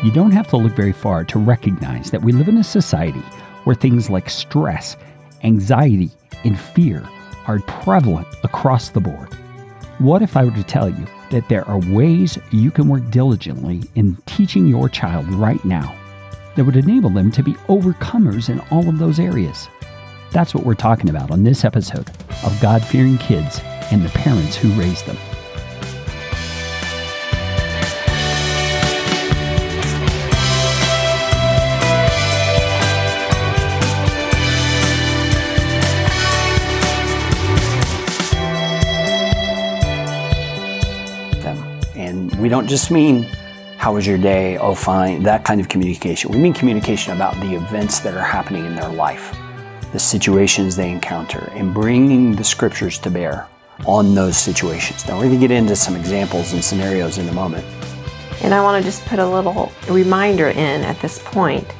[0.00, 3.22] You don't have to look very far to recognize that we live in a society
[3.64, 4.96] where things like stress,
[5.42, 6.10] anxiety,
[6.44, 7.02] and fear
[7.48, 9.34] are prevalent across the board.
[9.98, 13.82] What if I were to tell you that there are ways you can work diligently
[13.96, 15.92] in teaching your child right now
[16.54, 19.68] that would enable them to be overcomers in all of those areas?
[20.30, 22.08] That's what we're talking about on this episode
[22.44, 23.60] of God Fearing Kids
[23.90, 25.18] and the Parents Who Raise Them.
[42.48, 43.24] We don't just mean,
[43.76, 44.56] how was your day?
[44.56, 45.22] Oh, fine.
[45.22, 46.32] That kind of communication.
[46.32, 49.36] We mean communication about the events that are happening in their life,
[49.92, 53.46] the situations they encounter, and bringing the scriptures to bear
[53.84, 55.06] on those situations.
[55.06, 57.66] Now, we're going to get into some examples and scenarios in a moment.
[58.40, 61.70] And I want to just put a little reminder in at this point.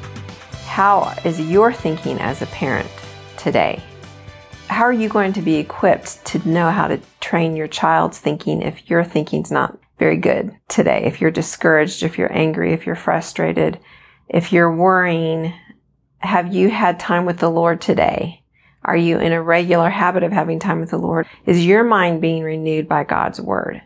[0.67, 2.91] How is your thinking as a parent
[3.37, 3.81] today?
[4.67, 8.61] How are you going to be equipped to know how to train your child's thinking
[8.61, 11.03] if your thinking's not very good today.
[11.05, 13.79] If you're discouraged, if you're angry, if you're frustrated,
[14.27, 15.53] if you're worrying,
[16.19, 18.43] have you had time with the Lord today?
[18.83, 21.27] Are you in a regular habit of having time with the Lord?
[21.45, 23.81] Is your mind being renewed by God's word?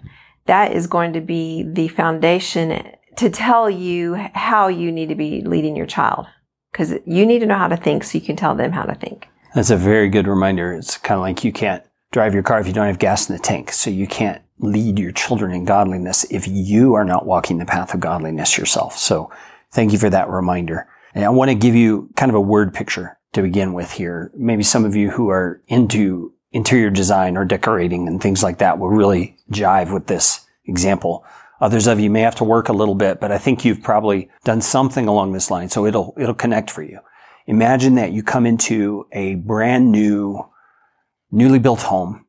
[0.45, 5.41] That is going to be the foundation to tell you how you need to be
[5.41, 6.27] leading your child
[6.71, 8.95] because you need to know how to think so you can tell them how to
[8.95, 9.27] think.
[9.55, 10.73] That's a very good reminder.
[10.73, 13.35] It's kind of like you can't drive your car if you don't have gas in
[13.35, 13.71] the tank.
[13.71, 17.93] So you can't lead your children in godliness if you are not walking the path
[17.93, 18.97] of godliness yourself.
[18.97, 19.31] So
[19.71, 20.87] thank you for that reminder.
[21.13, 24.31] And I want to give you kind of a word picture to begin with here.
[24.35, 28.79] Maybe some of you who are into interior design or decorating and things like that
[28.79, 31.25] will really jive with this example.
[31.59, 34.29] Others of you may have to work a little bit, but I think you've probably
[34.43, 35.69] done something along this line.
[35.69, 36.99] So it'll, it'll connect for you.
[37.47, 40.47] Imagine that you come into a brand new,
[41.31, 42.25] newly built home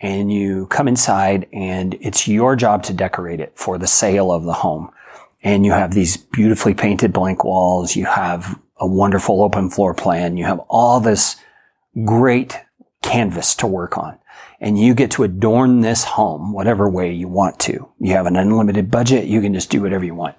[0.00, 4.44] and you come inside and it's your job to decorate it for the sale of
[4.44, 4.90] the home.
[5.42, 7.96] And you have these beautifully painted blank walls.
[7.96, 10.36] You have a wonderful open floor plan.
[10.36, 11.36] You have all this
[12.04, 12.58] great
[13.02, 14.18] canvas to work on.
[14.58, 17.90] And you get to adorn this home whatever way you want to.
[17.98, 19.26] You have an unlimited budget.
[19.26, 20.36] You can just do whatever you want.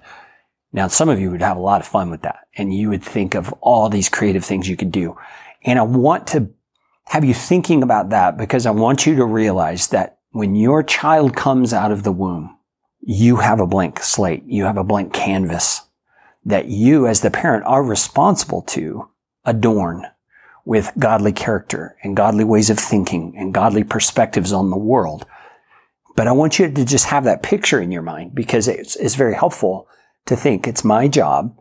[0.72, 3.02] Now, some of you would have a lot of fun with that and you would
[3.02, 5.16] think of all these creative things you could do.
[5.64, 6.50] And I want to
[7.06, 11.36] have you thinking about that because I want you to realize that when your child
[11.36, 12.56] comes out of the womb,
[13.00, 14.44] you have a blank slate.
[14.46, 15.82] You have a blank canvas
[16.44, 19.08] that you as the parent are responsible to
[19.44, 20.06] adorn
[20.64, 25.26] with godly character and godly ways of thinking and godly perspectives on the world.
[26.14, 29.16] But I want you to just have that picture in your mind because it's, it's
[29.16, 29.88] very helpful
[30.26, 31.58] to think it's my job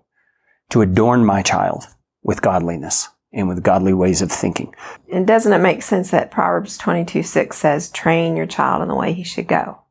[0.69, 1.85] to adorn my child
[2.23, 4.73] with godliness and with godly ways of thinking.
[5.11, 8.95] And doesn't it make sense that Proverbs 22 6 says, train your child in the
[8.95, 9.81] way he should go?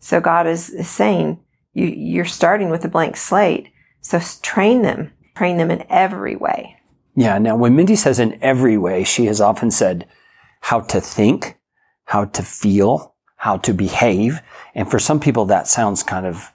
[0.00, 1.40] So God is, saying,
[1.72, 3.72] you, you're starting with a blank slate.
[4.00, 6.76] So train them, train them in every way.
[7.16, 7.38] Yeah.
[7.38, 10.06] Now, when Mindy says in every way, she has often said
[10.60, 11.58] how to think,
[12.04, 14.40] how to feel, how to behave.
[14.74, 16.52] And for some people, that sounds kind of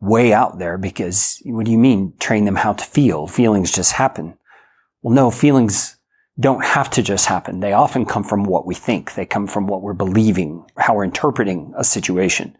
[0.00, 3.26] way out there because what do you mean train them how to feel?
[3.26, 4.36] Feelings just happen.
[5.04, 5.98] Well, no, feelings
[6.40, 7.60] don't have to just happen.
[7.60, 9.14] They often come from what we think.
[9.14, 12.56] They come from what we're believing, how we're interpreting a situation.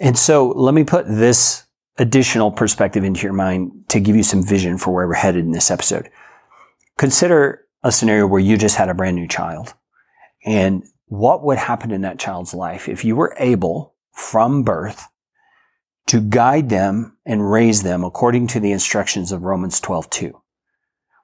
[0.00, 1.64] And so let me put this
[1.98, 5.50] additional perspective into your mind to give you some vision for where we're headed in
[5.50, 6.08] this episode.
[6.98, 9.74] Consider a scenario where you just had a brand new child
[10.44, 15.08] and what would happen in that child's life if you were able from birth
[16.06, 20.40] to guide them and raise them according to the instructions of Romans 12, 2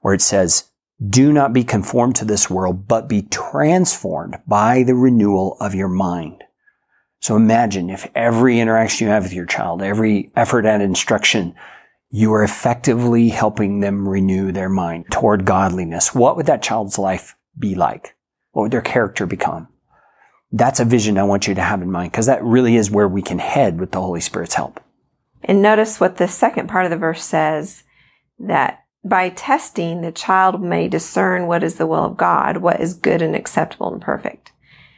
[0.03, 0.71] where it says,
[1.05, 5.89] do not be conformed to this world, but be transformed by the renewal of your
[5.89, 6.45] mind.
[7.21, 11.55] So imagine if every interaction you have with your child, every effort at instruction,
[12.11, 16.15] you are effectively helping them renew their mind toward godliness.
[16.15, 18.15] What would that child's life be like?
[18.51, 19.69] What would their character become?
[20.51, 23.09] That's a vision I want you to have in mind because that really is where
[23.09, 24.81] we can head with the Holy Spirit's help.
[25.43, 27.85] And notice what the second part of the verse says
[28.39, 32.95] that by testing, the child may discern what is the will of God, what is
[32.95, 34.53] good and acceptable and perfect.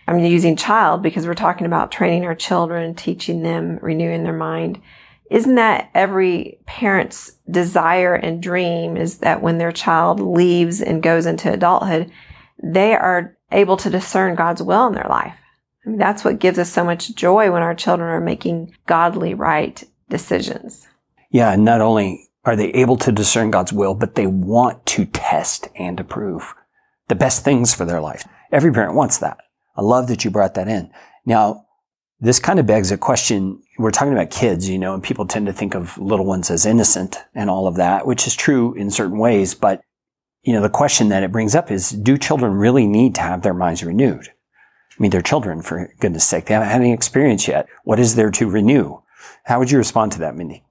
[0.06, 4.80] I'm using child because we're talking about training our children, teaching them, renewing their mind.
[5.30, 11.24] Isn't that every parent's desire and dream is that when their child leaves and goes
[11.24, 12.10] into adulthood,
[12.62, 15.36] they are able to discern God's will in their life.
[15.84, 19.32] I mean, that's what gives us so much joy when our children are making godly,
[19.32, 20.86] right decisions.
[21.30, 25.06] Yeah, and not only are they able to discern God's will, but they want to
[25.06, 26.54] test and approve
[27.08, 28.26] the best things for their life.
[28.52, 29.38] Every parent wants that.
[29.76, 30.90] I love that you brought that in.
[31.26, 31.66] Now,
[32.20, 33.60] this kind of begs a question.
[33.78, 36.64] We're talking about kids, you know, and people tend to think of little ones as
[36.64, 39.54] innocent and all of that, which is true in certain ways.
[39.54, 39.82] But,
[40.42, 43.42] you know, the question that it brings up is, do children really need to have
[43.42, 44.28] their minds renewed?
[44.28, 46.46] I mean, they're children, for goodness sake.
[46.46, 47.66] They haven't had any experience yet.
[47.82, 49.00] What is there to renew?
[49.44, 50.64] How would you respond to that, Mindy?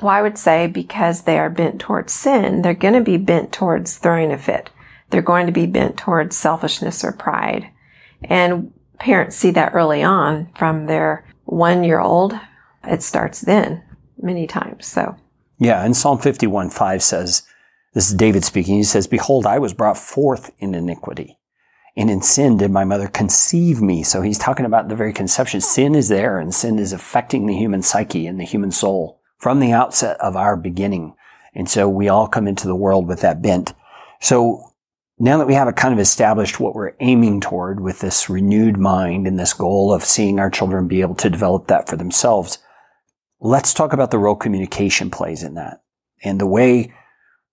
[0.00, 3.52] Well, I would say because they are bent towards sin, they're going to be bent
[3.52, 4.70] towards throwing a fit.
[5.10, 7.70] They're going to be bent towards selfishness or pride.
[8.22, 12.38] And parents see that early on from their one year old.
[12.84, 13.82] It starts then
[14.20, 14.86] many times.
[14.86, 15.16] So,
[15.58, 15.84] yeah.
[15.84, 17.42] And Psalm 51 5 says,
[17.94, 18.76] this is David speaking.
[18.76, 21.38] He says, Behold, I was brought forth in iniquity,
[21.96, 24.02] and in sin did my mother conceive me.
[24.02, 25.60] So he's talking about the very conception.
[25.60, 29.60] Sin is there, and sin is affecting the human psyche and the human soul from
[29.60, 31.14] the outset of our beginning.
[31.54, 33.72] And so we all come into the world with that bent.
[34.20, 34.72] So
[35.18, 38.76] now that we have a kind of established what we're aiming toward with this renewed
[38.76, 42.58] mind and this goal of seeing our children be able to develop that for themselves,
[43.40, 45.82] let's talk about the role communication plays in that.
[46.22, 46.92] And the way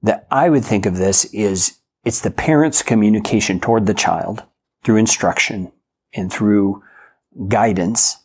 [0.01, 4.43] that I would think of this is it's the parent's communication toward the child
[4.83, 5.71] through instruction
[6.13, 6.83] and through
[7.47, 8.17] guidance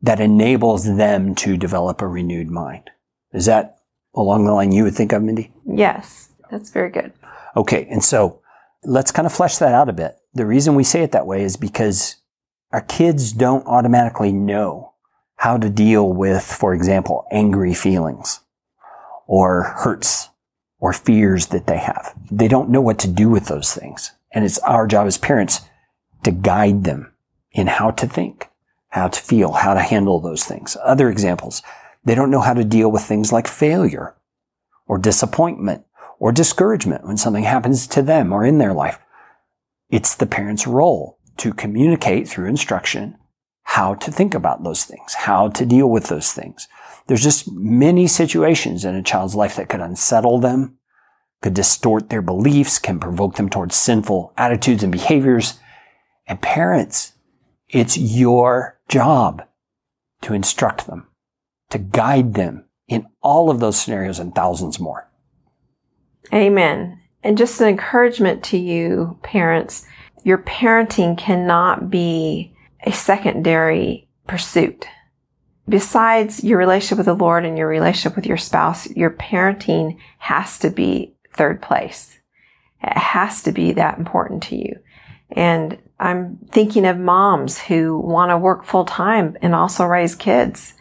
[0.00, 2.90] that enables them to develop a renewed mind.
[3.32, 3.78] Is that
[4.14, 5.52] along the line you would think of, Mindy?
[5.66, 7.12] Yes, that's very good.
[7.56, 8.40] Okay, and so
[8.84, 10.16] let's kind of flesh that out a bit.
[10.34, 12.16] The reason we say it that way is because
[12.72, 14.94] our kids don't automatically know
[15.36, 18.40] how to deal with, for example, angry feelings
[19.26, 20.30] or hurts
[20.80, 22.14] or fears that they have.
[22.30, 24.12] They don't know what to do with those things.
[24.32, 25.60] And it's our job as parents
[26.24, 27.12] to guide them
[27.52, 28.48] in how to think,
[28.88, 30.76] how to feel, how to handle those things.
[30.84, 31.62] Other examples,
[32.08, 34.14] they don't know how to deal with things like failure
[34.86, 35.84] or disappointment
[36.18, 38.98] or discouragement when something happens to them or in their life.
[39.90, 43.16] It's the parent's role to communicate through instruction
[43.62, 46.68] how to think about those things, how to deal with those things.
[47.06, 50.78] There's just many situations in a child's life that could unsettle them,
[51.42, 55.58] could distort their beliefs, can provoke them towards sinful attitudes and behaviors.
[56.26, 57.12] And parents,
[57.68, 59.42] it's your job
[60.22, 61.07] to instruct them,
[61.70, 65.10] to guide them in all of those scenarios and thousands more.
[66.32, 67.00] Amen.
[67.22, 69.86] And just an encouragement to you, parents,
[70.24, 72.54] your parenting cannot be
[72.84, 74.86] a secondary pursuit.
[75.68, 80.58] Besides your relationship with the Lord and your relationship with your spouse, your parenting has
[80.60, 82.18] to be third place.
[82.82, 84.78] It has to be that important to you.
[85.30, 90.74] And I'm thinking of moms who want to work full time and also raise kids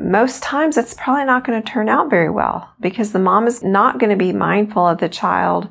[0.00, 3.62] most times it's probably not going to turn out very well because the mom is
[3.62, 5.68] not going to be mindful of the child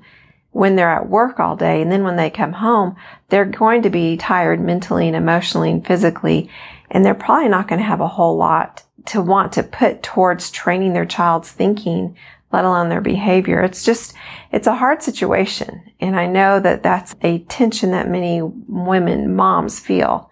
[0.52, 1.82] when they're at work all day.
[1.82, 2.96] And then when they come home,
[3.30, 6.50] they're going to be tired mentally and emotionally and physically.
[6.92, 10.52] And they're probably not going to have a whole lot to want to put towards
[10.52, 12.16] training their child's thinking,
[12.52, 13.62] let alone their behavior.
[13.64, 14.14] It's just,
[14.52, 15.92] it's a hard situation.
[16.00, 20.30] And I know that that's a tension that many women, moms feel.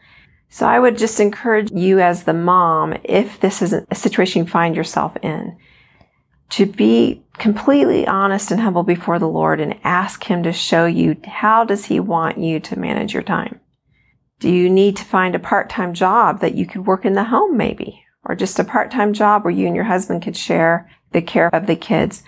[0.53, 4.51] So I would just encourage you as the mom, if this is a situation you
[4.51, 5.57] find yourself in,
[6.49, 11.15] to be completely honest and humble before the Lord and ask Him to show you
[11.25, 13.61] how does He want you to manage your time.
[14.39, 17.55] Do you need to find a part-time job that you could work in the home
[17.55, 18.03] maybe?
[18.25, 21.65] Or just a part-time job where you and your husband could share the care of
[21.65, 22.23] the kids?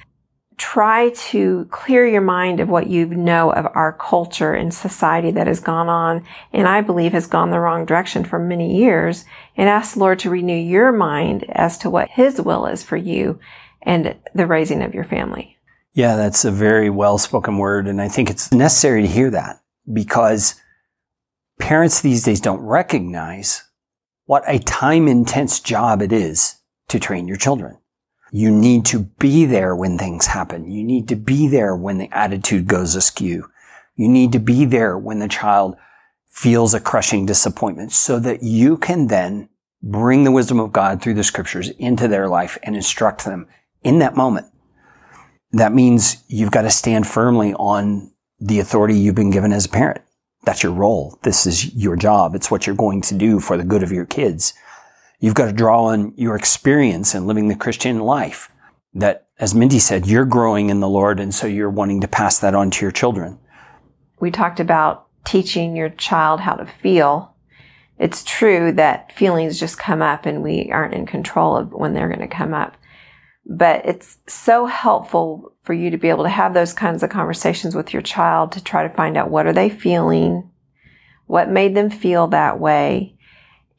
[0.58, 5.48] Try to clear your mind of what you know of our culture and society that
[5.48, 9.26] has gone on and I believe has gone the wrong direction for many years
[9.58, 12.98] and ask the Lord to renew your mind as to what His will is for
[12.98, 13.40] you
[13.82, 15.58] and the raising of your family.
[15.94, 17.88] Yeah, that's a very well spoken word.
[17.88, 20.56] And I think it's necessary to hear that because
[21.60, 23.64] parents these days don't recognize
[24.26, 27.78] what a time intense job it is to train your children.
[28.36, 30.70] You need to be there when things happen.
[30.70, 33.48] You need to be there when the attitude goes askew.
[33.96, 35.76] You need to be there when the child
[36.32, 39.50] feels a crushing disappointment so that you can then
[39.84, 43.46] bring the wisdom of God through the scriptures into their life and instruct them
[43.84, 44.48] in that moment.
[45.52, 49.70] That means you've got to stand firmly on the authority you've been given as a
[49.70, 50.02] parent.
[50.44, 51.20] That's your role.
[51.22, 52.34] This is your job.
[52.34, 54.56] It's what you're going to do for the good of your kids.
[55.24, 58.52] You've got to draw on your experience in living the Christian life.
[58.94, 62.40] That, as Mindy said, you're growing in the Lord, and so you're wanting to pass
[62.40, 63.40] that on to your children.
[64.20, 67.38] We talked about teaching your child how to feel.
[67.98, 72.10] It's true that feelings just come up and we aren't in control of when they're
[72.10, 72.76] going to come up.
[73.46, 77.76] But it's so helpful for you to be able to have those kinds of conversations
[77.76, 80.52] with your child to try to find out what are they feeling,
[81.28, 83.13] what made them feel that way,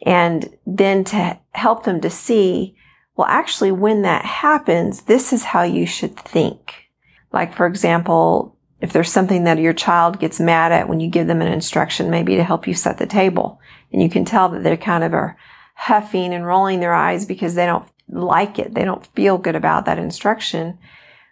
[0.04, 2.76] and then to help them to see,
[3.16, 6.90] well, actually, when that happens, this is how you should think.
[7.32, 11.26] Like, for example, if there's something that your child gets mad at when you give
[11.26, 13.58] them an instruction, maybe to help you set the table,
[13.92, 15.38] and you can tell that they kind of are
[15.74, 18.74] huffing and rolling their eyes because they don't like it.
[18.74, 20.78] They don't feel good about that instruction.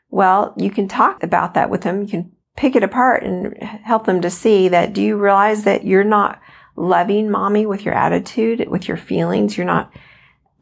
[0.08, 2.02] Well, you can talk about that with them.
[2.02, 5.84] You can pick it apart and help them to see that do you realize that
[5.84, 6.40] you're not
[6.76, 9.56] loving mommy with your attitude, with your feelings?
[9.56, 9.92] You're not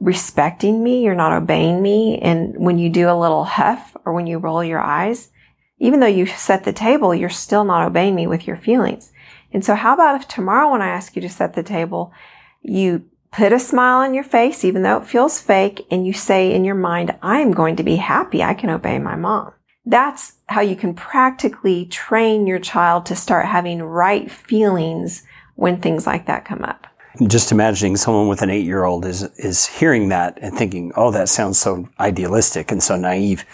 [0.00, 1.02] respecting me.
[1.02, 2.19] You're not obeying me.
[2.19, 5.31] And when you do a little huff or when you roll your eyes,
[5.79, 9.12] even though you set the table, you're still not obeying me with your feelings.
[9.52, 12.12] And so how about if tomorrow when I ask you to set the table,
[12.62, 16.52] you put a smile on your face, even though it feels fake, and you say
[16.52, 18.43] in your mind, I'm going to be happy.
[18.43, 19.52] I can obey my mom.
[19.87, 25.25] That's how you can practically train your child to start having right feelings
[25.61, 26.87] when things like that come up.
[27.26, 31.11] Just imagining someone with an eight year old is, is hearing that and thinking, oh,
[31.11, 33.45] that sounds so idealistic and so naive.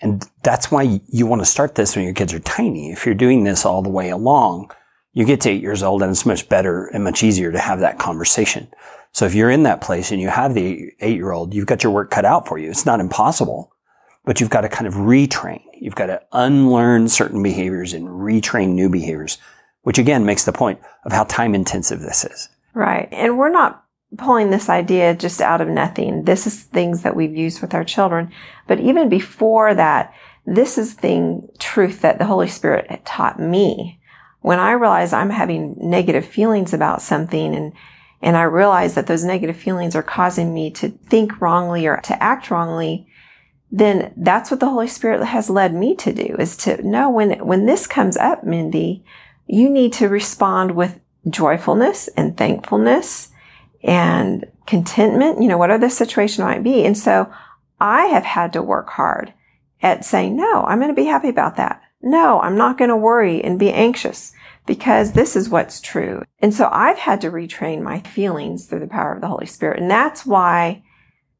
[0.00, 2.92] And that's why you want to start this when your kids are tiny.
[2.92, 4.70] If you're doing this all the way along,
[5.14, 7.80] you get to eight years old and it's much better and much easier to have
[7.80, 8.68] that conversation.
[9.12, 11.82] So if you're in that place and you have the eight year old, you've got
[11.82, 12.68] your work cut out for you.
[12.68, 13.72] It's not impossible,
[14.26, 15.62] but you've got to kind of retrain.
[15.80, 19.38] You've got to unlearn certain behaviors and retrain new behaviors,
[19.88, 22.50] which again makes the point of how time intensive this is.
[22.74, 23.08] Right.
[23.10, 23.86] And we're not
[24.18, 26.24] pulling this idea just out of nothing.
[26.24, 28.30] This is things that we've used with our children.
[28.66, 30.12] But even before that,
[30.44, 33.98] this is thing, truth that the Holy Spirit taught me.
[34.42, 37.72] When I realize I'm having negative feelings about something and
[38.20, 42.22] and I realize that those negative feelings are causing me to think wrongly or to
[42.22, 43.06] act wrongly,
[43.70, 47.38] then that's what the Holy Spirit has led me to do is to know when,
[47.46, 49.02] when this comes up, Mindy,
[49.48, 53.30] you need to respond with joyfulness and thankfulness
[53.82, 56.84] and contentment, you know, whatever the situation might be.
[56.84, 57.32] And so
[57.80, 59.32] I have had to work hard
[59.82, 61.80] at saying, no, I'm going to be happy about that.
[62.02, 64.32] No, I'm not going to worry and be anxious
[64.66, 66.22] because this is what's true.
[66.40, 69.80] And so I've had to retrain my feelings through the power of the Holy Spirit.
[69.80, 70.82] And that's why,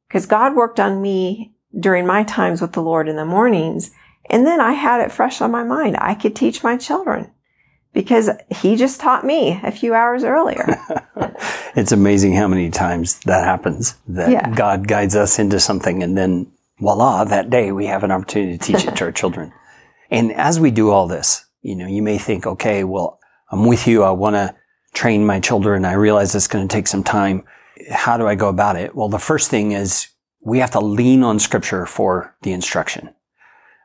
[0.08, 3.90] because God worked on me during my times with the Lord in the mornings.
[4.30, 5.96] And then I had it fresh on my mind.
[6.00, 7.30] I could teach my children
[7.98, 10.80] because he just taught me a few hours earlier.
[11.74, 14.54] it's amazing how many times that happens that yeah.
[14.54, 18.64] God guides us into something and then voila, that day we have an opportunity to
[18.64, 19.52] teach it to our children.
[20.12, 23.18] And as we do all this, you know, you may think, okay, well,
[23.50, 24.04] I'm with you.
[24.04, 24.54] I want to
[24.94, 25.84] train my children.
[25.84, 27.42] I realize it's going to take some time.
[27.90, 28.94] How do I go about it?
[28.94, 30.06] Well, the first thing is
[30.40, 33.10] we have to lean on scripture for the instruction.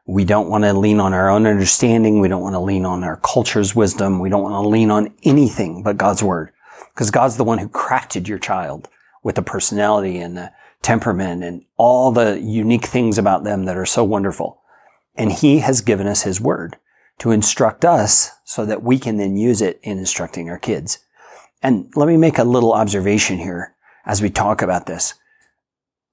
[0.05, 2.19] We don't want to lean on our own understanding.
[2.19, 4.19] We don't want to lean on our culture's wisdom.
[4.19, 6.51] We don't want to lean on anything but God's word
[6.93, 8.89] because God's the one who crafted your child
[9.23, 13.85] with the personality and the temperament and all the unique things about them that are
[13.85, 14.61] so wonderful.
[15.15, 16.77] And he has given us his word
[17.19, 20.99] to instruct us so that we can then use it in instructing our kids.
[21.61, 25.13] And let me make a little observation here as we talk about this.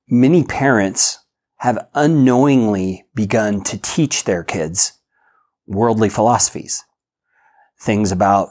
[0.09, 1.18] Many parents
[1.61, 4.95] have unknowingly begun to teach their kids
[5.67, 6.85] worldly philosophies.
[7.79, 8.49] Things about,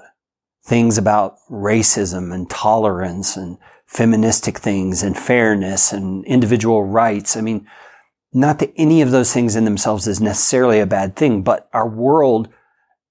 [0.63, 7.35] things about racism and tolerance and feministic things and fairness and individual rights.
[7.35, 7.67] I mean,
[8.31, 11.89] not that any of those things in themselves is necessarily a bad thing, but our
[11.89, 12.47] world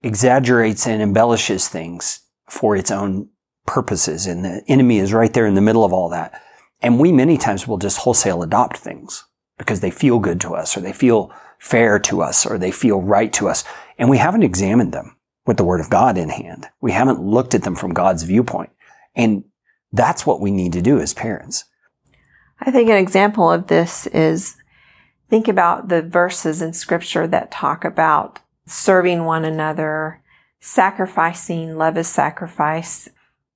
[0.03, 3.31] exaggerates and embellishes things for its own
[3.67, 4.29] purposes.
[4.29, 6.41] And the enemy is right there in the middle of all that.
[6.81, 9.25] And we many times will just wholesale adopt things
[9.59, 13.01] because they feel good to us or they feel fair to us or they feel
[13.01, 13.65] right to us.
[13.99, 16.69] And we haven't examined them with the word of God in hand.
[16.81, 18.71] We haven't looked at them from God's viewpoint.
[19.15, 19.45] And
[19.93, 21.65] that's what we need to do as parents.
[22.61, 24.57] I think an example of this is
[25.29, 30.23] think about the verses in scripture that talk about serving one another,
[30.61, 33.09] sacrificing, love is sacrifice,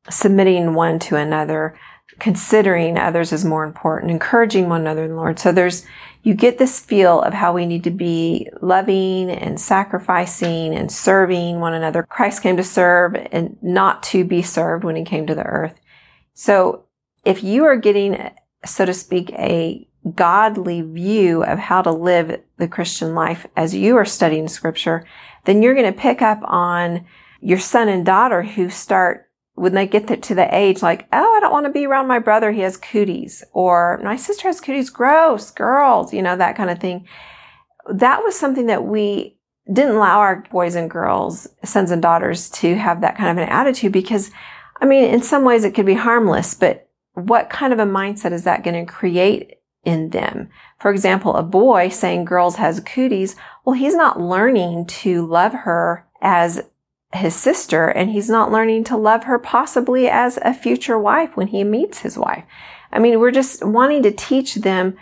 [0.08, 1.78] submitting one to another,
[2.18, 5.38] considering others as more important, encouraging one another in the Lord.
[5.38, 5.84] So there's,
[6.22, 11.60] you get this feel of how we need to be loving and sacrificing and serving
[11.60, 12.02] one another.
[12.04, 15.80] Christ came to serve and not to be served when he came to the earth.
[16.34, 16.84] So
[17.24, 18.30] if you are getting,
[18.64, 23.96] so to speak, a godly view of how to live the Christian life as you
[23.96, 25.06] are studying scripture,
[25.44, 27.04] then you're going to pick up on
[27.40, 31.40] your son and daughter who start when they get to the age like, oh, I
[31.40, 34.90] don't want to be around my brother, he has cooties, or my sister has cooties,
[34.90, 37.06] gross, girls, you know, that kind of thing.
[37.92, 39.36] That was something that we
[39.70, 43.48] didn't allow our boys and girls, sons and daughters to have that kind of an
[43.48, 44.30] attitude because,
[44.80, 48.32] I mean, in some ways it could be harmless, but what kind of a mindset
[48.32, 50.48] is that going to create in them?
[50.80, 56.06] For example, a boy saying girls has cooties, well, he's not learning to love her
[56.22, 56.62] as
[57.14, 61.48] his sister and he's not learning to love her possibly as a future wife when
[61.48, 62.44] he meets his wife.
[62.92, 64.96] I mean, we're just wanting to teach them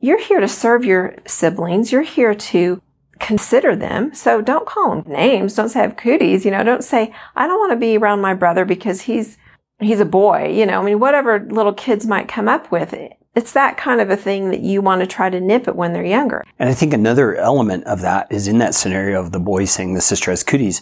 [0.00, 1.92] you're here to serve your siblings.
[1.92, 2.80] You're here to
[3.18, 4.14] consider them.
[4.14, 5.54] So don't call them names.
[5.54, 6.44] Don't have cooties.
[6.44, 9.36] You know, don't say, I don't want to be around my brother because he's,
[9.78, 10.52] he's a boy.
[10.54, 12.94] You know, I mean, whatever little kids might come up with,
[13.34, 15.92] it's that kind of a thing that you want to try to nip it when
[15.92, 16.44] they're younger.
[16.58, 19.92] And I think another element of that is in that scenario of the boy saying
[19.92, 20.80] the sister has cooties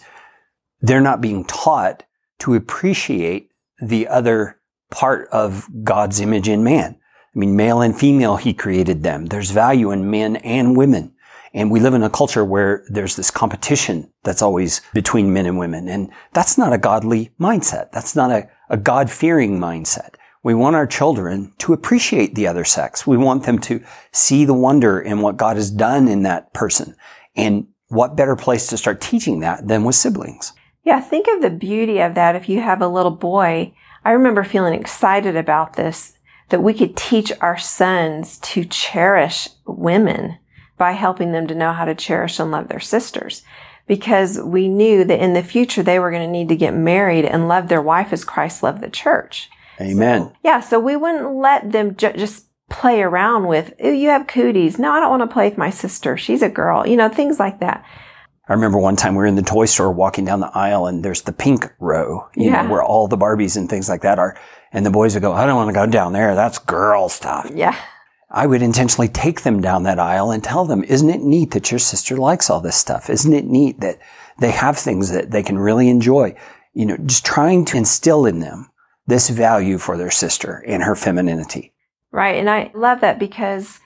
[0.80, 2.04] they're not being taught
[2.40, 6.98] to appreciate the other part of God's image in man.
[7.34, 9.26] I mean, male and female, he created them.
[9.26, 11.14] There's value in men and women.
[11.54, 15.58] And we live in a culture where there's this competition that's always between men and
[15.58, 15.88] women.
[15.88, 17.90] And that's not a godly mindset.
[17.92, 20.14] That's not a, a God fearing mindset.
[20.42, 23.06] We want our children to appreciate the other sex.
[23.06, 23.82] We want them to
[24.12, 26.94] see the wonder in what God has done in that person.
[27.34, 30.52] And what better place to start teaching that than with siblings?
[30.88, 33.74] Yeah, think of the beauty of that if you have a little boy.
[34.06, 36.16] I remember feeling excited about this
[36.48, 40.38] that we could teach our sons to cherish women
[40.78, 43.42] by helping them to know how to cherish and love their sisters.
[43.86, 47.26] Because we knew that in the future they were going to need to get married
[47.26, 49.50] and love their wife as Christ loved the church.
[49.78, 50.22] Amen.
[50.22, 54.26] So, yeah, so we wouldn't let them ju- just play around with, oh, you have
[54.26, 54.78] cooties.
[54.78, 56.16] No, I don't want to play with my sister.
[56.16, 56.86] She's a girl.
[56.86, 57.84] You know, things like that.
[58.48, 61.04] I remember one time we were in the toy store walking down the aisle and
[61.04, 62.62] there's the pink row, you Yeah.
[62.62, 64.36] know, where all the Barbies and things like that are.
[64.72, 66.34] And the boys would go, I don't want to go down there.
[66.34, 67.50] That's girl stuff.
[67.54, 67.76] Yeah.
[68.30, 71.70] I would intentionally take them down that aisle and tell them, isn't it neat that
[71.70, 73.08] your sister likes all this stuff?
[73.08, 73.98] Isn't it neat that
[74.38, 76.34] they have things that they can really enjoy?
[76.74, 78.68] You know, just trying to instill in them
[79.06, 81.72] this value for their sister and her femininity.
[82.12, 82.36] Right.
[82.36, 83.80] And I love that because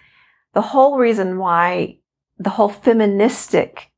[0.55, 1.99] the whole reason why
[2.39, 3.92] the whole feministic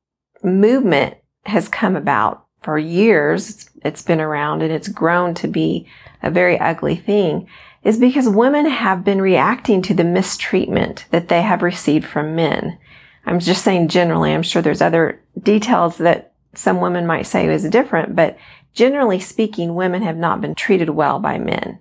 [0.44, 5.86] movement has come about for years, it's, it's been around and it's grown to be
[6.22, 7.46] a very ugly thing,
[7.82, 12.78] is because women have been reacting to the mistreatment that they have received from men.
[13.26, 17.68] I'm just saying generally, I'm sure there's other details that some women might say is
[17.68, 18.38] different, but
[18.72, 21.78] generally speaking, women have not been treated well by men.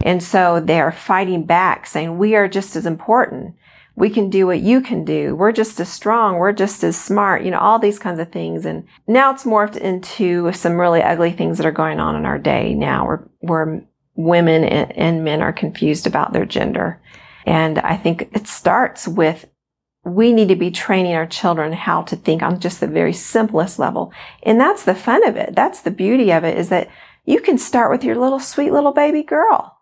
[0.00, 3.54] And so they are fighting back saying, we are just as important.
[3.94, 5.34] We can do what you can do.
[5.34, 6.36] We're just as strong.
[6.36, 8.64] We're just as smart, you know, all these kinds of things.
[8.64, 12.38] And now it's morphed into some really ugly things that are going on in our
[12.38, 17.00] day now where, where women and, and men are confused about their gender.
[17.44, 19.46] And I think it starts with
[20.04, 23.78] we need to be training our children how to think on just the very simplest
[23.78, 24.12] level.
[24.42, 25.54] And that's the fun of it.
[25.54, 26.88] That's the beauty of it is that
[27.24, 29.78] you can start with your little sweet little baby girl.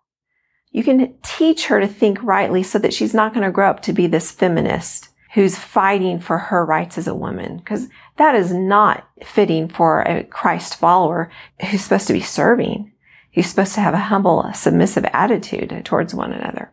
[0.70, 3.82] You can teach her to think rightly so that she's not going to grow up
[3.82, 8.52] to be this feminist who's fighting for her rights as a woman because that is
[8.52, 11.30] not fitting for a Christ follower
[11.70, 12.92] who's supposed to be serving.
[13.32, 16.72] Who's supposed to have a humble, submissive attitude towards one another.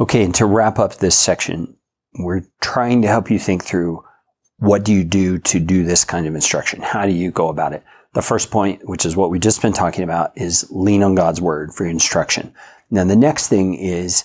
[0.00, 1.76] Okay, and to wrap up this section,
[2.18, 4.02] we're trying to help you think through
[4.58, 6.80] what do you do to do this kind of instruction?
[6.80, 7.84] How do you go about it?
[8.14, 11.40] The first point, which is what we've just been talking about, is lean on God's
[11.40, 12.54] word for instruction.
[12.90, 14.24] Now, the next thing is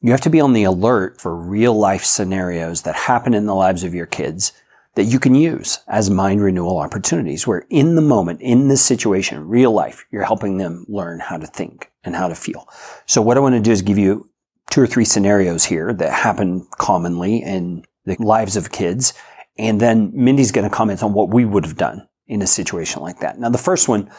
[0.00, 3.54] you have to be on the alert for real life scenarios that happen in the
[3.54, 4.52] lives of your kids
[4.94, 9.48] that you can use as mind renewal opportunities where in the moment, in this situation,
[9.48, 12.68] real life, you're helping them learn how to think and how to feel.
[13.06, 14.28] So what I want to do is give you
[14.70, 19.14] two or three scenarios here that happen commonly in the lives of kids.
[19.58, 23.02] And then Mindy's going to comment on what we would have done in a situation
[23.02, 23.38] like that.
[23.38, 24.10] Now, the first one,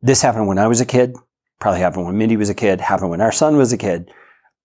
[0.00, 1.14] this happened when I was a kid,
[1.62, 4.10] probably happened when Mindy was a kid, happened when our son was a kid.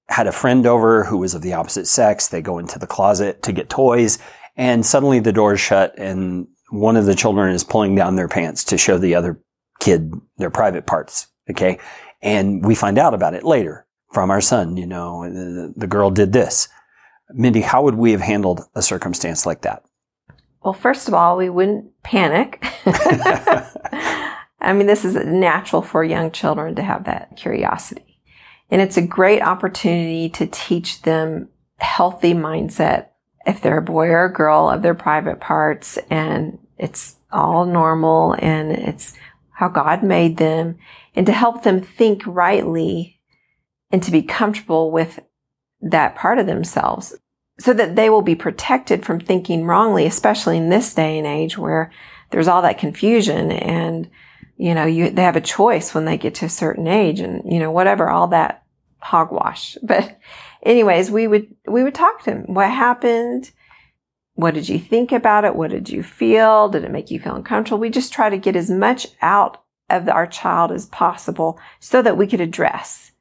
[0.10, 2.27] Had a friend over who was of the opposite sex.
[2.27, 4.17] They go into the closet to get toys
[4.55, 8.27] and suddenly the door is shut and one of the children is pulling down their
[8.27, 9.39] pants to show the other
[9.79, 11.27] kid their private parts.
[11.51, 11.77] Okay.
[12.23, 16.10] And we find out about it later from our son, you know, the, the girl
[16.10, 16.67] did this.
[17.29, 19.83] Mindy, how would we have handled a circumstance like that?
[20.63, 22.65] Well, first of all, we wouldn't panic.
[24.59, 28.19] I mean, this is natural for young children to have that curiosity.
[28.69, 33.09] And it's a great opportunity to teach them healthy mindset
[33.45, 38.33] if they're a boy or a girl of their private parts and it's all normal
[38.39, 39.13] and it's
[39.51, 40.77] how God made them,
[41.15, 43.19] and to help them think rightly
[43.89, 45.19] and to be comfortable with
[45.81, 47.15] that part of themselves
[47.59, 51.57] so that they will be protected from thinking wrongly, especially in this day and age
[51.57, 51.91] where
[52.29, 54.09] there's all that confusion and,
[54.57, 57.41] you know, you, they have a choice when they get to a certain age and,
[57.51, 58.63] you know, whatever, all that
[58.99, 59.77] hogwash.
[59.83, 60.19] But
[60.63, 62.53] anyways, we would, we would talk to them.
[62.53, 63.51] What happened?
[64.33, 65.55] What did you think about it?
[65.55, 66.69] What did you feel?
[66.69, 67.79] Did it make you feel uncomfortable?
[67.79, 72.17] We just try to get as much out of our child as possible so that
[72.17, 73.11] we could address.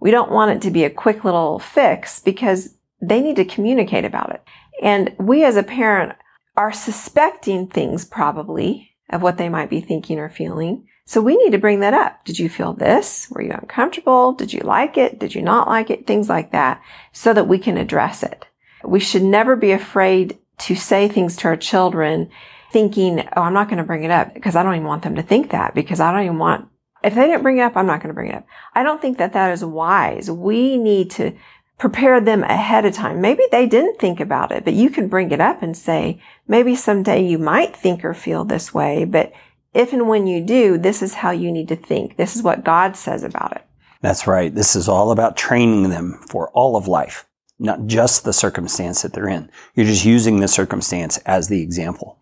[0.00, 4.04] We don't want it to be a quick little fix because they need to communicate
[4.04, 4.42] about it.
[4.82, 6.12] And we as a parent
[6.56, 10.86] are suspecting things probably of what they might be thinking or feeling.
[11.04, 12.24] So we need to bring that up.
[12.24, 13.28] Did you feel this?
[13.30, 14.32] Were you uncomfortable?
[14.32, 15.18] Did you like it?
[15.18, 16.06] Did you not like it?
[16.06, 16.80] Things like that
[17.12, 18.46] so that we can address it.
[18.84, 22.30] We should never be afraid to say things to our children
[22.72, 25.16] thinking, oh, I'm not going to bring it up because I don't even want them
[25.16, 26.68] to think that because I don't even want,
[27.02, 28.46] if they didn't bring it up, I'm not going to bring it up.
[28.74, 30.30] I don't think that that is wise.
[30.30, 31.32] We need to
[31.80, 33.22] prepare them ahead of time.
[33.22, 36.76] Maybe they didn't think about it, but you can bring it up and say, maybe
[36.76, 39.32] someday you might think or feel this way, but
[39.72, 42.18] if and when you do, this is how you need to think.
[42.18, 43.64] This is what God says about it.
[44.02, 44.54] That's right.
[44.54, 47.26] This is all about training them for all of life,
[47.58, 49.50] not just the circumstance that they're in.
[49.74, 52.18] You're just using the circumstance as the example.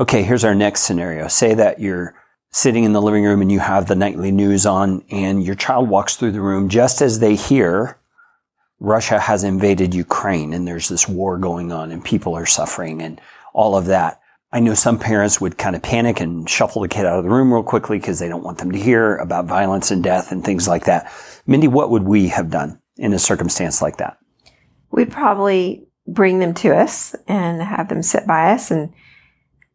[0.00, 1.28] Okay, here's our next scenario.
[1.28, 2.14] Say that you're
[2.50, 5.90] sitting in the living room and you have the nightly news on and your child
[5.90, 7.98] walks through the room just as they hear
[8.82, 13.20] Russia has invaded Ukraine and there's this war going on and people are suffering and
[13.54, 14.20] all of that.
[14.50, 17.30] I know some parents would kind of panic and shuffle the kid out of the
[17.30, 20.44] room real quickly because they don't want them to hear about violence and death and
[20.44, 21.12] things like that.
[21.46, 24.18] Mindy, what would we have done in a circumstance like that?
[24.90, 28.92] We'd probably bring them to us and have them sit by us and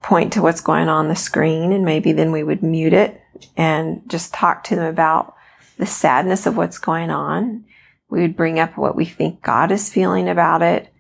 [0.02, 3.22] point to what's going on the screen and maybe then we would mute it
[3.56, 5.34] and just talk to them about
[5.78, 7.64] the sadness of what's going on
[8.10, 10.92] we would bring up what we think God is feeling about it,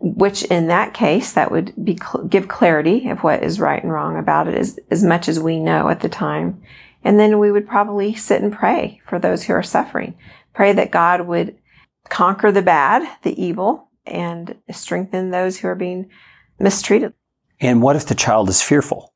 [0.00, 4.18] which in that case, that would be give clarity of what is right and wrong
[4.18, 6.62] about it as, as much as we know at the time.
[7.02, 10.14] And then we would probably sit and pray for those who are suffering.
[10.54, 11.56] Pray that God would
[12.08, 16.10] conquer the bad, the evil, and strengthen those who are being
[16.58, 17.12] mistreated.
[17.60, 19.12] And what if the child is fearful?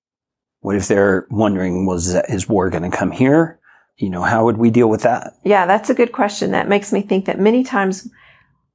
[0.60, 3.60] What if they're wondering, was his war going to come here?
[3.98, 5.34] You know, how would we deal with that?
[5.44, 6.52] Yeah, that's a good question.
[6.52, 8.08] That makes me think that many times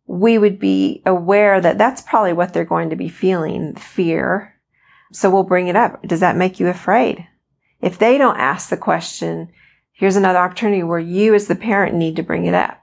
[0.05, 4.53] we would be aware that that's probably what they're going to be feeling fear.
[5.13, 6.03] So we'll bring it up.
[6.03, 7.25] Does that make you afraid?
[7.81, 9.49] If they don't ask the question,
[9.93, 12.81] here's another opportunity where you as the parent need to bring it up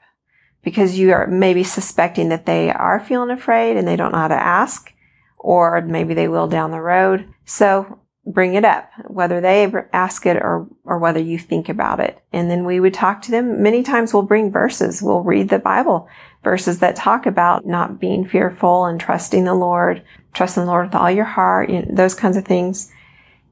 [0.63, 4.29] because you are maybe suspecting that they are feeling afraid and they don't know how
[4.29, 4.93] to ask,
[5.39, 7.33] or maybe they will down the road.
[7.45, 12.23] So bring it up, whether they ask it or, or whether you think about it.
[12.33, 13.63] And then we would talk to them.
[13.63, 15.03] Many times we'll bring verses.
[15.03, 16.09] We'll read the Bible
[16.43, 20.03] verses that talk about not being fearful and trusting the Lord,
[20.33, 22.91] trusting the Lord with all your heart, you know, those kinds of things.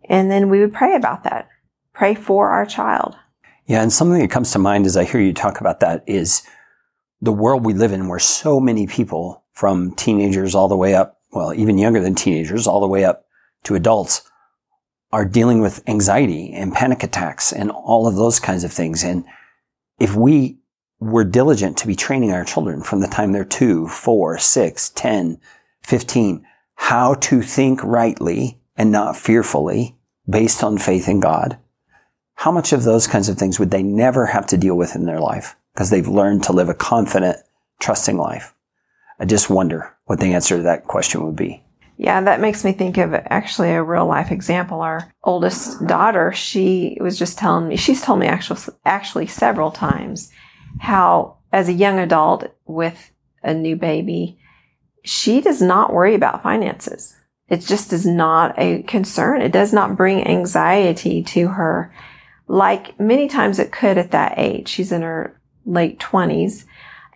[0.04, 1.48] And then we would pray about that.
[1.92, 3.16] Pray for our child.
[3.66, 3.82] Yeah.
[3.82, 6.42] And something that comes to mind as I hear you talk about that is
[7.20, 11.18] the world we live in where so many people from teenagers all the way up,
[11.32, 13.26] well, even younger than teenagers, all the way up
[13.64, 14.27] to adults
[15.10, 19.02] are dealing with anxiety and panic attacks and all of those kinds of things.
[19.02, 19.24] And
[19.98, 20.58] if we
[21.00, 25.40] were diligent to be training our children from the time they're two, four, six, 10,
[25.82, 26.44] 15,
[26.74, 29.96] how to think rightly and not fearfully
[30.28, 31.58] based on faith in God,
[32.34, 35.06] how much of those kinds of things would they never have to deal with in
[35.06, 37.38] their life because they've learned to live a confident,
[37.80, 38.54] trusting life?
[39.18, 41.64] I just wonder what the answer to that question would be.
[42.00, 44.82] Yeah, that makes me think of actually a real life example.
[44.82, 50.30] Our oldest daughter, she was just telling me, she's told me actually, actually several times
[50.78, 53.10] how as a young adult with
[53.42, 54.38] a new baby,
[55.04, 57.16] she does not worry about finances.
[57.48, 59.42] It just is not a concern.
[59.42, 61.92] It does not bring anxiety to her
[62.46, 64.68] like many times it could at that age.
[64.68, 66.64] She's in her late twenties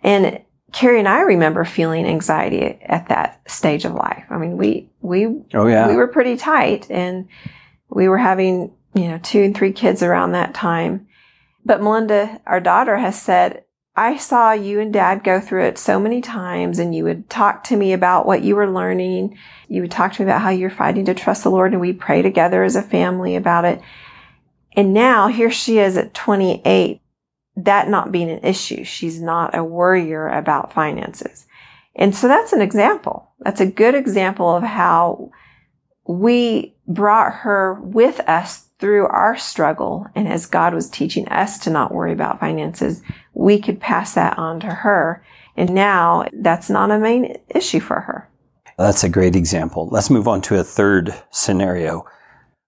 [0.03, 0.41] and
[0.73, 4.25] Carrie and I remember feeling anxiety at that stage of life.
[4.29, 5.87] I mean, we, we, oh, yeah.
[5.87, 7.27] we were pretty tight and
[7.89, 11.07] we were having, you know, two and three kids around that time.
[11.63, 13.63] But Melinda, our daughter has said,
[13.95, 17.63] I saw you and dad go through it so many times and you would talk
[17.65, 19.37] to me about what you were learning.
[19.67, 21.93] You would talk to me about how you're fighting to trust the Lord and we
[21.93, 23.79] pray together as a family about it.
[24.75, 27.02] And now here she is at 28
[27.55, 28.83] that not being an issue.
[28.83, 31.45] She's not a worrier about finances.
[31.95, 33.29] And so that's an example.
[33.39, 35.31] That's a good example of how
[36.07, 41.69] we brought her with us through our struggle and as God was teaching us to
[41.69, 43.01] not worry about finances,
[43.33, 45.23] we could pass that on to her.
[45.55, 48.29] And now that's not a main issue for her.
[48.77, 49.87] That's a great example.
[49.89, 52.05] Let's move on to a third scenario.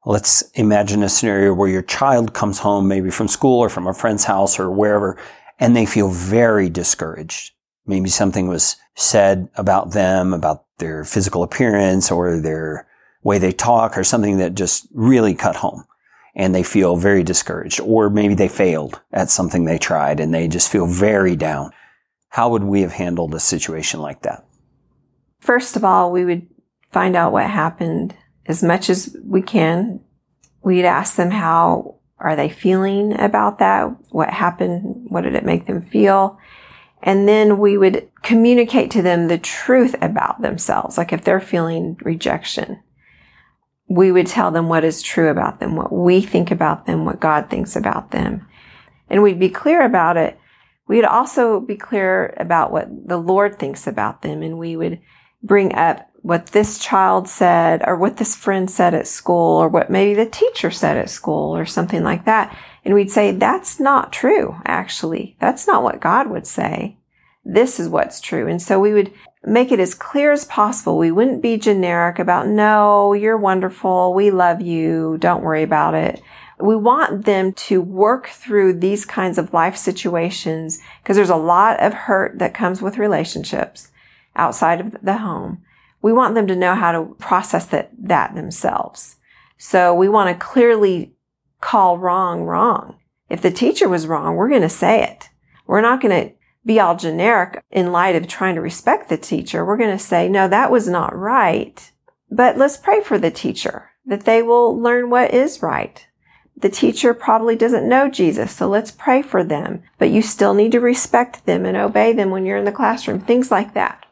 [0.06, 3.94] Let's imagine a scenario where your child comes home, maybe from school or from a
[3.94, 5.18] friend's house or wherever,
[5.60, 7.54] and they feel very discouraged.
[7.88, 12.88] Maybe something was said about them, about their physical appearance or their
[13.24, 15.84] way they talk or something that just really cut home
[16.36, 20.48] and they feel very discouraged or maybe they failed at something they tried and they
[20.48, 21.72] just feel very down.
[22.30, 24.46] How would we have handled a situation like that?
[25.40, 26.48] First of all, we would
[26.92, 28.16] find out what happened
[28.48, 30.00] as much as we can.
[30.64, 33.88] We'd ask them how are they feeling about that?
[34.10, 35.08] What happened?
[35.10, 36.40] What did it make them feel?
[37.04, 40.98] And then we would communicate to them the truth about themselves.
[40.98, 42.82] Like if they're feeling rejection,
[43.88, 47.20] we would tell them what is true about them, what we think about them, what
[47.20, 48.48] God thinks about them.
[49.10, 50.40] And we'd be clear about it.
[50.88, 54.42] We'd also be clear about what the Lord thinks about them.
[54.42, 55.00] And we would
[55.44, 59.92] bring up what this child said or what this friend said at school or what
[59.92, 62.58] maybe the teacher said at school or something like that.
[62.84, 65.36] And we'd say, that's not true, actually.
[65.40, 66.98] That's not what God would say.
[67.44, 68.48] This is what's true.
[68.48, 69.14] And so we would
[69.46, 70.98] make it as clear as possible.
[70.98, 74.16] We wouldn't be generic about, no, you're wonderful.
[74.16, 75.18] We love you.
[75.20, 76.24] Don't worry about it.
[76.60, 81.80] We want them to work through these kinds of life situations because there's a lot
[81.84, 83.92] of hurt that comes with relationships
[84.36, 85.62] outside of the home.
[86.06, 89.16] We want them to know how to process that, that themselves.
[89.58, 91.16] So we want to clearly
[91.62, 93.00] call wrong wrong.
[93.28, 95.30] If the teacher was wrong, we're going to say it.
[95.66, 99.66] We're not going to be all generic in light of trying to respect the teacher.
[99.66, 101.92] We're going to say, no, that was not right.
[102.30, 106.06] But let's pray for the teacher that they will learn what is right.
[106.56, 109.82] The teacher probably doesn't know Jesus, so let's pray for them.
[109.98, 113.22] But you still need to respect them and obey them when you're in the classroom.
[113.22, 114.05] Things like that.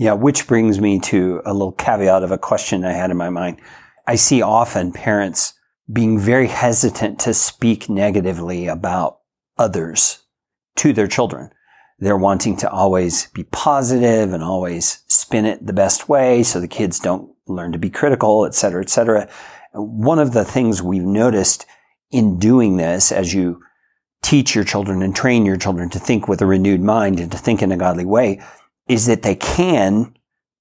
[0.00, 3.28] Yeah, which brings me to a little caveat of a question I had in my
[3.28, 3.60] mind.
[4.06, 5.52] I see often parents
[5.92, 9.18] being very hesitant to speak negatively about
[9.58, 10.22] others
[10.76, 11.50] to their children.
[11.98, 16.66] They're wanting to always be positive and always spin it the best way so the
[16.66, 19.28] kids don't learn to be critical, et cetera, et cetera.
[19.74, 21.66] One of the things we've noticed
[22.10, 23.62] in doing this as you
[24.22, 27.36] teach your children and train your children to think with a renewed mind and to
[27.36, 28.40] think in a godly way
[28.90, 30.12] is that they can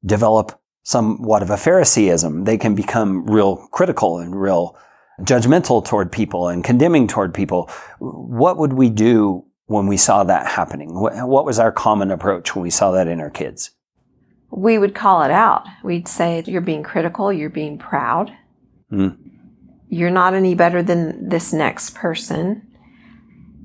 [0.06, 2.46] develop somewhat of a Phariseeism.
[2.46, 4.78] They can become real critical and real
[5.22, 7.72] judgmental toward people and condemning toward people.
[7.98, 10.94] What would we do when we saw that happening?
[10.94, 13.72] What was our common approach when we saw that in our kids?
[14.52, 15.66] We would call it out.
[15.84, 18.32] We'd say, You're being critical, you're being proud.
[18.92, 19.18] Mm.
[19.90, 22.69] You're not any better than this next person.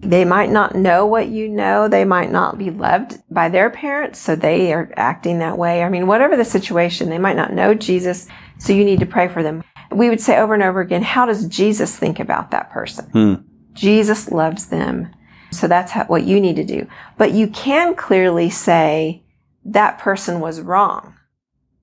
[0.01, 1.89] They might not know what you know.
[1.89, 5.83] They might not be loved by their parents, so they are acting that way.
[5.83, 8.27] I mean, whatever the situation, they might not know Jesus,
[8.59, 9.65] so you need to pray for them.
[9.91, 13.07] We would say over and over again, How does Jesus think about that person?
[13.13, 13.45] Mm.
[13.73, 15.15] Jesus loves them.
[15.51, 16.87] So that's how, what you need to do.
[17.17, 19.25] But you can clearly say
[19.65, 21.15] that person was wrong.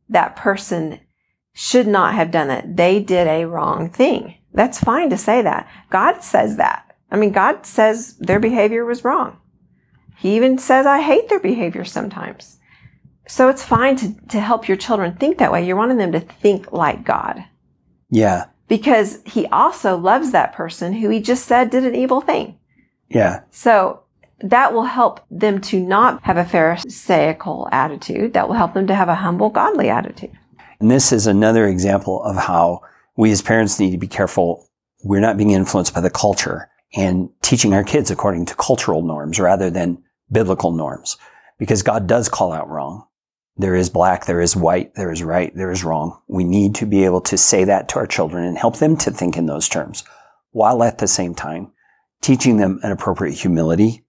[0.09, 0.99] That person
[1.53, 2.75] should not have done that.
[2.75, 4.35] They did a wrong thing.
[4.53, 5.69] That's fine to say that.
[5.89, 6.90] God says that.
[7.11, 9.37] I mean, God says their behavior was wrong.
[10.17, 12.59] He even says, I hate their behavior sometimes.
[13.27, 15.65] So it's fine to, to help your children think that way.
[15.65, 17.43] You're wanting them to think like God.
[18.09, 18.45] Yeah.
[18.67, 22.57] Because he also loves that person who he just said did an evil thing.
[23.09, 23.41] Yeah.
[23.51, 24.03] So
[24.39, 28.33] that will help them to not have a Pharisaical attitude.
[28.33, 30.31] That will help them to have a humble, godly attitude.
[30.79, 32.81] And this is another example of how
[33.17, 34.67] we as parents need to be careful.
[35.03, 39.39] We're not being influenced by the culture and teaching our kids according to cultural norms
[39.39, 41.17] rather than biblical norms.
[41.57, 43.05] Because God does call out wrong.
[43.57, 46.19] There is black, there is white, there is right, there is wrong.
[46.27, 49.11] We need to be able to say that to our children and help them to
[49.11, 50.03] think in those terms
[50.51, 51.71] while at the same time
[52.21, 54.05] teaching them an appropriate humility,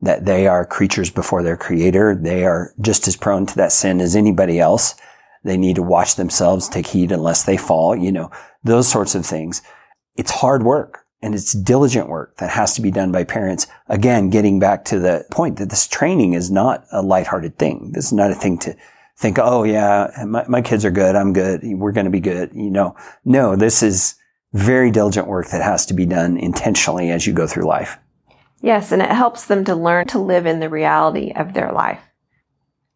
[0.00, 2.14] that they are creatures before their creator.
[2.14, 4.96] They are just as prone to that sin as anybody else.
[5.44, 8.30] They need to watch themselves, take heed unless they fall, you know,
[8.64, 9.62] those sorts of things.
[10.16, 13.66] It's hard work and it's diligent work that has to be done by parents.
[13.88, 17.92] Again, getting back to the point that this training is not a lighthearted thing.
[17.92, 18.76] This is not a thing to
[19.16, 21.14] think, oh yeah, my, my kids are good.
[21.16, 21.60] I'm good.
[21.62, 22.50] We're going to be good.
[22.54, 24.16] You know, no, this is,
[24.54, 27.96] very diligent work that has to be done intentionally as you go through life.
[28.60, 32.02] Yes, and it helps them to learn to live in the reality of their life.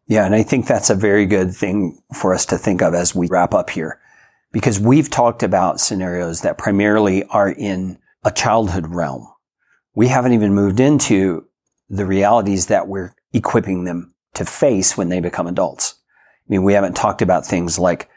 [0.05, 3.15] Yeah, and I think that's a very good thing for us to think of as
[3.15, 3.99] we wrap up here.
[4.51, 9.27] because we've talked about scenarios that primarily are in a childhood realm.
[9.95, 11.47] We haven't even moved into
[11.89, 15.95] the realities that we're equipping them to face when they become adults.
[16.47, 18.09] I mean, we haven't talked about things like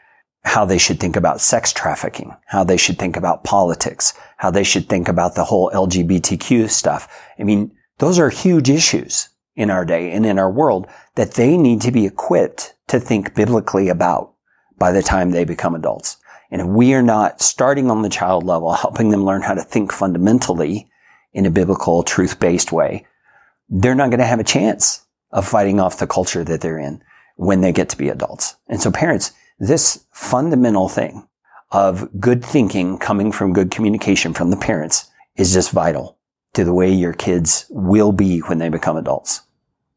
[0.43, 4.63] how they should think about sex trafficking, how they should think about politics, how they
[4.63, 7.07] should think about the whole LGBTQ stuff.
[7.37, 11.57] I mean, those are huge issues in our day and in our world that they
[11.57, 14.33] need to be equipped to think biblically about
[14.77, 16.17] by the time they become adults.
[16.51, 19.63] And if we are not starting on the child level, helping them learn how to
[19.63, 20.89] think fundamentally
[21.33, 23.07] in a biblical, truth-based way,
[23.69, 27.01] they're not going to have a chance of fighting off the culture that they're in
[27.37, 28.55] when they get to be adults.
[28.67, 31.25] And so parents, this fundamental thing
[31.71, 36.17] of good thinking coming from good communication from the parents is just vital
[36.53, 39.41] to the way your kids will be when they become adults.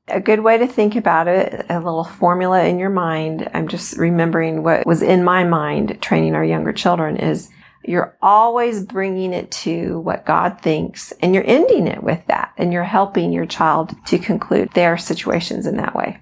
[0.08, 3.48] A good way to think about it, a little formula in your mind.
[3.54, 7.48] I'm just remembering what was in my mind training our younger children is
[7.86, 12.72] you're always bringing it to what God thinks and you're ending it with that and
[12.72, 16.20] you're helping your child to conclude their situations in that way.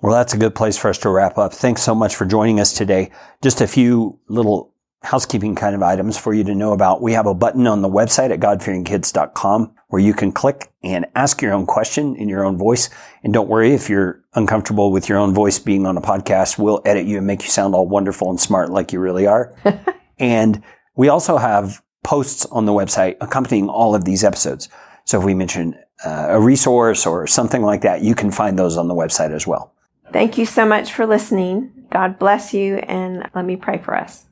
[0.00, 1.54] Well, that's a good place for us to wrap up.
[1.54, 3.10] Thanks so much for joining us today.
[3.42, 4.73] Just a few little
[5.04, 7.02] housekeeping kind of items for you to know about.
[7.02, 11.42] We have a button on the website at godfearingkids.com where you can click and ask
[11.42, 12.88] your own question in your own voice.
[13.22, 16.80] And don't worry if you're uncomfortable with your own voice being on a podcast, we'll
[16.84, 19.54] edit you and make you sound all wonderful and smart like you really are.
[20.18, 20.62] and
[20.96, 24.68] we also have posts on the website accompanying all of these episodes.
[25.04, 28.76] So if we mention uh, a resource or something like that, you can find those
[28.76, 29.74] on the website as well.
[30.12, 31.72] Thank you so much for listening.
[31.90, 34.24] God bless you, and let me pray for us.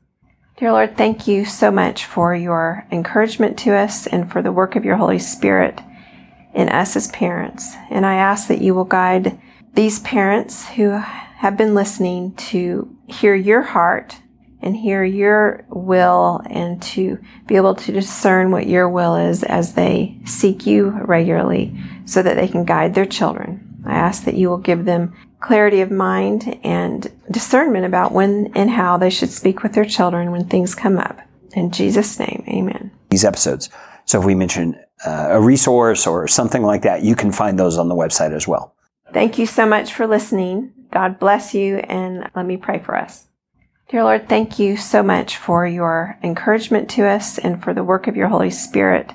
[0.57, 4.75] Dear Lord, thank you so much for your encouragement to us and for the work
[4.75, 5.81] of your Holy Spirit
[6.53, 7.75] in us as parents.
[7.89, 9.41] And I ask that you will guide
[9.73, 14.19] these parents who have been listening to hear your heart
[14.61, 19.73] and hear your will and to be able to discern what your will is as
[19.73, 23.81] they seek you regularly so that they can guide their children.
[23.87, 25.13] I ask that you will give them
[25.43, 30.31] clarity of mind and discernment about when and how they should speak with their children
[30.31, 31.19] when things come up.
[31.53, 32.91] In Jesus' name, amen.
[33.09, 33.69] These episodes.
[34.05, 37.77] So if we mention uh, a resource or something like that, you can find those
[37.77, 38.73] on the website as well.
[39.11, 40.71] Thank you so much for listening.
[40.91, 43.27] God bless you, and let me pray for us.
[43.89, 48.07] Dear Lord, thank you so much for your encouragement to us and for the work
[48.07, 49.11] of your Holy Spirit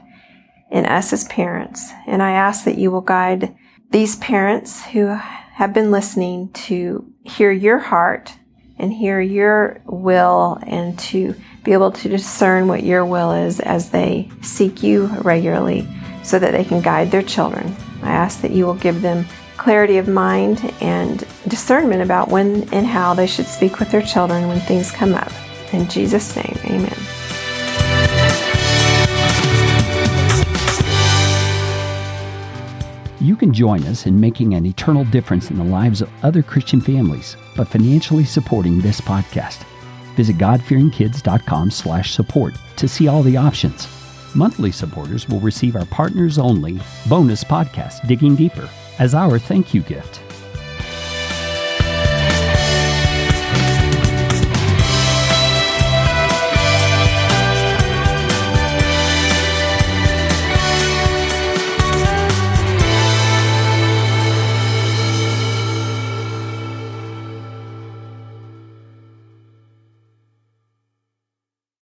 [0.70, 1.90] in us as parents.
[2.06, 3.56] And I ask that you will guide
[3.90, 5.18] these parents who
[5.58, 8.32] have been listening to hear your heart
[8.78, 13.90] and hear your will and to be able to discern what your will is as
[13.90, 15.84] they seek you regularly
[16.22, 17.74] so that they can guide their children.
[18.04, 22.86] I ask that you will give them clarity of mind and discernment about when and
[22.86, 25.32] how they should speak with their children when things come up.
[25.72, 27.17] In Jesus' name, amen.
[33.20, 36.80] You can join us in making an eternal difference in the lives of other Christian
[36.80, 39.64] families by financially supporting this podcast.
[40.14, 43.88] Visit godfearingkids.com slash support to see all the options.
[44.36, 46.78] Monthly supporters will receive our partners only
[47.08, 48.68] bonus podcast, Digging Deeper,
[49.00, 50.27] as our thank you gift.